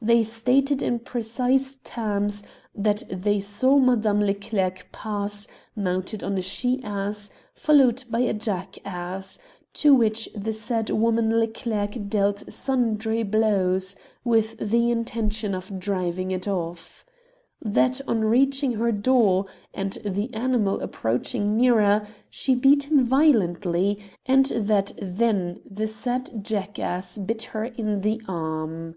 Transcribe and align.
They 0.00 0.22
stated 0.22 0.82
in 0.82 1.00
precise 1.00 1.76
terms 1.84 2.42
that' 2.74 3.02
they 3.24 3.38
saw 3.38 3.78
Madame 3.78 4.20
Leclerc 4.22 4.88
pass, 4.90 5.46
mounted 5.76 6.24
on 6.24 6.38
a 6.38 6.40
she 6.40 6.82
ass, 6.82 7.28
followed 7.52 8.02
by 8.08 8.20
a 8.20 8.32
jackass, 8.32 9.38
to 9.74 9.94
which 9.94 10.30
the 10.34 10.54
said 10.54 10.88
woman 10.88 11.28
Lecierc 11.30 12.08
dealt 12.08 12.50
sundry 12.50 13.22
blows, 13.22 13.94
with 14.24 14.56
the 14.56 14.90
intention 14.90 15.54
of 15.54 15.78
driving 15.78 16.30
it 16.30 16.48
off; 16.48 17.04
that, 17.60 18.00
on 18.08 18.24
reaching 18.24 18.76
her 18.76 18.92
door, 18.92 19.44
and 19.74 19.98
the 20.02 20.32
animal 20.32 20.80
approach 20.80 21.34
ing 21.34 21.54
nearer, 21.54 22.08
she 22.30 22.54
beat 22.54 22.84
him 22.84 23.04
violently, 23.04 23.98
and 24.24 24.46
that 24.46 24.92
then 25.02 25.60
the 25.70 25.86
said 25.86 26.42
jackass 26.42 27.18
bit 27.18 27.42
her 27.42 27.64
in 27.64 28.00
the 28.00 28.22
arm.' 28.26 28.94